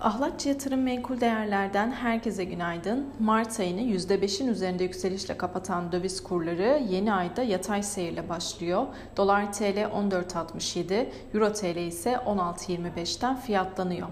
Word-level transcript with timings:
Ahlatçı 0.00 0.48
Yatırım 0.48 0.82
Menkul 0.82 1.20
Değerler'den 1.20 1.92
herkese 1.92 2.44
günaydın. 2.44 3.06
Mart 3.18 3.60
ayını 3.60 3.80
%5'in 3.80 4.48
üzerinde 4.48 4.84
yükselişle 4.84 5.36
kapatan 5.36 5.92
döviz 5.92 6.22
kurları 6.22 6.82
yeni 6.90 7.12
ayda 7.12 7.42
yatay 7.42 7.82
seyirle 7.82 8.28
başlıyor. 8.28 8.86
Dolar 9.16 9.52
TL 9.52 9.78
14.67, 9.78 11.06
Euro 11.34 11.52
TL 11.52 11.76
ise 11.76 12.12
16.25'ten 12.12 13.36
fiyatlanıyor. 13.36 14.08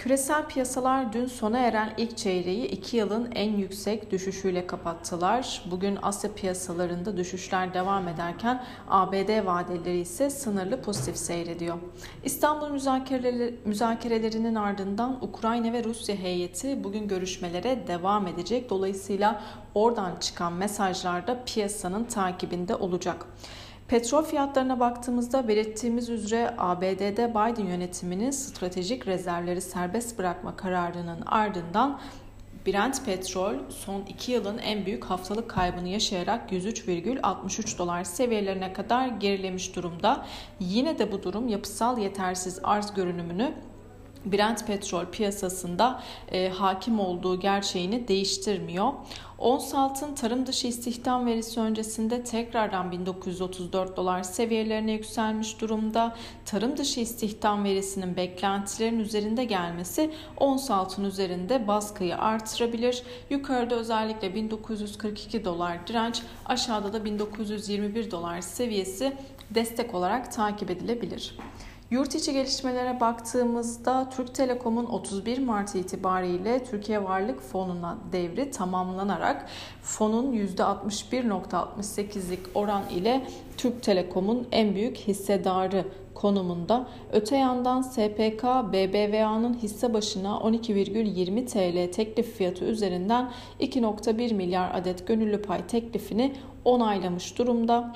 Küresel 0.00 0.46
piyasalar 0.46 1.12
dün 1.12 1.26
sona 1.26 1.58
eren 1.58 1.94
ilk 1.96 2.16
çeyreği 2.16 2.66
2 2.66 2.96
yılın 2.96 3.30
en 3.34 3.52
yüksek 3.52 4.10
düşüşüyle 4.10 4.66
kapattılar. 4.66 5.62
Bugün 5.70 5.98
Asya 6.02 6.34
piyasalarında 6.34 7.16
düşüşler 7.16 7.74
devam 7.74 8.08
ederken 8.08 8.64
ABD 8.88 9.46
vadeleri 9.46 9.98
ise 9.98 10.30
sınırlı 10.30 10.82
pozitif 10.82 11.16
seyrediyor. 11.16 11.76
İstanbul 12.24 12.70
müzakereleri, 12.70 13.60
müzakerelerinin 13.64 14.54
ardından 14.54 15.24
Ukrayna 15.24 15.72
ve 15.72 15.84
Rusya 15.84 16.16
heyeti 16.16 16.84
bugün 16.84 17.08
görüşmelere 17.08 17.86
devam 17.86 18.26
edecek. 18.26 18.70
Dolayısıyla 18.70 19.42
oradan 19.74 20.16
çıkan 20.20 20.52
mesajlar 20.52 21.26
da 21.26 21.44
piyasanın 21.44 22.04
takibinde 22.04 22.74
olacak. 22.74 23.26
Petrol 23.90 24.24
fiyatlarına 24.24 24.80
baktığımızda 24.80 25.48
belirttiğimiz 25.48 26.08
üzere 26.08 26.54
ABD'de 26.58 27.30
Biden 27.30 27.66
yönetiminin 27.66 28.30
stratejik 28.30 29.06
rezervleri 29.06 29.60
serbest 29.60 30.18
bırakma 30.18 30.56
kararının 30.56 31.22
ardından 31.26 32.00
Brent 32.66 33.04
petrol 33.04 33.54
son 33.68 34.02
2 34.02 34.32
yılın 34.32 34.58
en 34.58 34.86
büyük 34.86 35.04
haftalık 35.04 35.50
kaybını 35.50 35.88
yaşayarak 35.88 36.52
103,63 36.52 37.78
dolar 37.78 38.04
seviyelerine 38.04 38.72
kadar 38.72 39.08
gerilemiş 39.08 39.76
durumda. 39.76 40.26
Yine 40.60 40.98
de 40.98 41.12
bu 41.12 41.22
durum 41.22 41.48
yapısal 41.48 41.98
yetersiz 41.98 42.58
arz 42.62 42.94
görünümünü 42.94 43.54
Brent 44.24 44.66
petrol 44.66 45.06
piyasasında 45.06 46.02
e, 46.32 46.48
hakim 46.48 47.00
olduğu 47.00 47.40
gerçeğini 47.40 48.08
değiştirmiyor. 48.08 48.92
Ons 49.38 49.74
altın 49.74 50.14
tarım 50.14 50.46
dışı 50.46 50.66
istihdam 50.66 51.26
verisi 51.26 51.60
öncesinde 51.60 52.24
tekrardan 52.24 52.92
1934 52.92 53.96
dolar 53.96 54.22
seviyelerine 54.22 54.92
yükselmiş 54.92 55.60
durumda. 55.60 56.16
Tarım 56.44 56.76
dışı 56.76 57.00
istihdam 57.00 57.64
verisinin 57.64 58.16
beklentilerin 58.16 58.98
üzerinde 58.98 59.44
gelmesi 59.44 60.10
ons 60.36 60.70
altın 60.70 61.04
üzerinde 61.04 61.66
baskıyı 61.66 62.18
artırabilir. 62.18 63.02
Yukarıda 63.30 63.74
özellikle 63.74 64.34
1942 64.34 65.44
dolar 65.44 65.86
direnç, 65.86 66.22
aşağıda 66.46 66.92
da 66.92 67.04
1921 67.04 68.10
dolar 68.10 68.40
seviyesi 68.40 69.12
destek 69.50 69.94
olarak 69.94 70.32
takip 70.32 70.70
edilebilir. 70.70 71.34
Yurt 71.90 72.14
içi 72.14 72.32
gelişmelere 72.32 73.00
baktığımızda 73.00 74.08
Türk 74.10 74.34
Telekom'un 74.34 74.86
31 74.86 75.38
Mart 75.38 75.74
itibariyle 75.74 76.64
Türkiye 76.64 77.04
Varlık 77.04 77.40
Fonu'na 77.40 77.98
devri 78.12 78.50
tamamlanarak 78.50 79.46
fonun 79.82 80.32
%61.68'lik 80.32 82.40
oran 82.54 82.82
ile 82.90 83.26
Türk 83.56 83.82
Telekom'un 83.82 84.48
en 84.52 84.74
büyük 84.74 84.96
hissedarı 84.96 85.84
konumunda. 86.14 86.86
Öte 87.12 87.36
yandan 87.36 87.82
SPK 87.82 88.44
BBVA'nın 88.72 89.54
hisse 89.54 89.94
başına 89.94 90.28
12,20 90.28 91.46
TL 91.46 91.92
teklif 91.92 92.36
fiyatı 92.36 92.64
üzerinden 92.64 93.30
2.1 93.60 94.34
milyar 94.34 94.74
adet 94.74 95.06
gönüllü 95.06 95.42
pay 95.42 95.66
teklifini 95.66 96.34
onaylamış 96.64 97.38
durumda. 97.38 97.92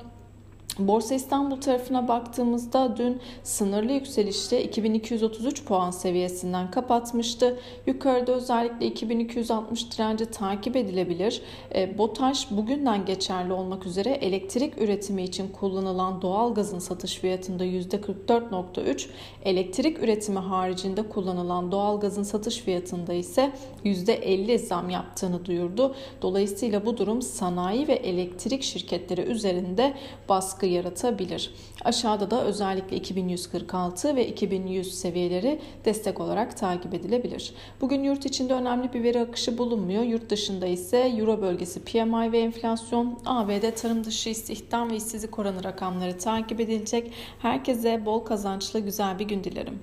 Borsa 0.78 1.14
İstanbul 1.14 1.60
tarafına 1.60 2.08
baktığımızda 2.08 2.96
dün 2.96 3.20
sınırlı 3.42 3.92
yükselişte 3.92 4.64
2233 4.64 5.64
puan 5.64 5.90
seviyesinden 5.90 6.70
kapatmıştı. 6.70 7.58
Yukarıda 7.86 8.32
özellikle 8.32 8.86
2260 8.86 9.92
direnci 9.92 10.26
takip 10.26 10.76
edilebilir. 10.76 11.42
E, 11.74 11.98
BOTAŞ 11.98 12.50
bugünden 12.50 13.06
geçerli 13.06 13.52
olmak 13.52 13.86
üzere 13.86 14.10
elektrik 14.10 14.78
üretimi 14.78 15.22
için 15.22 15.48
kullanılan 15.48 16.22
doğal 16.22 16.54
gazın 16.54 16.78
satış 16.78 17.18
fiyatında 17.18 17.64
%44.3, 17.64 19.06
elektrik 19.44 20.02
üretimi 20.02 20.38
haricinde 20.38 21.08
kullanılan 21.08 21.72
doğal 21.72 22.00
gazın 22.00 22.22
satış 22.22 22.58
fiyatında 22.58 23.14
ise 23.14 23.52
%50 23.84 24.58
zam 24.58 24.90
yaptığını 24.90 25.44
duyurdu. 25.44 25.94
Dolayısıyla 26.22 26.86
bu 26.86 26.96
durum 26.96 27.22
sanayi 27.22 27.88
ve 27.88 27.92
elektrik 27.94 28.62
şirketleri 28.62 29.20
üzerinde 29.20 29.94
baskı 30.28 30.63
baskı 30.64 30.74
yaratabilir. 30.74 31.50
Aşağıda 31.84 32.30
da 32.30 32.44
özellikle 32.44 32.96
2146 32.96 34.16
ve 34.16 34.28
2100 34.28 34.94
seviyeleri 34.94 35.60
destek 35.84 36.20
olarak 36.20 36.56
takip 36.56 36.94
edilebilir. 36.94 37.52
Bugün 37.80 38.02
yurt 38.04 38.26
içinde 38.26 38.54
önemli 38.54 38.92
bir 38.92 39.02
veri 39.02 39.20
akışı 39.20 39.58
bulunmuyor. 39.58 40.02
Yurt 40.02 40.30
dışında 40.30 40.66
ise 40.66 40.98
Euro 40.98 41.42
bölgesi 41.42 41.84
PMI 41.84 42.32
ve 42.32 42.38
enflasyon, 42.38 43.18
ABD 43.24 43.74
tarım 43.76 44.04
dışı 44.04 44.30
istihdam 44.30 44.90
ve 44.90 44.96
işsizlik 44.96 45.38
oranı 45.38 45.64
rakamları 45.64 46.18
takip 46.18 46.60
edilecek. 46.60 47.12
Herkese 47.38 48.06
bol 48.06 48.20
kazançlı 48.20 48.80
güzel 48.80 49.18
bir 49.18 49.24
gün 49.24 49.44
dilerim. 49.44 49.80